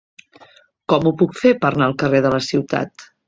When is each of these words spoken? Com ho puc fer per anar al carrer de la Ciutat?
Com 0.93 1.09
ho 1.09 1.11
puc 1.19 1.37
fer 1.41 1.53
per 1.65 1.71
anar 1.71 1.89
al 1.89 1.95
carrer 2.05 2.25
de 2.27 2.35
la 2.37 2.43
Ciutat? 2.49 3.07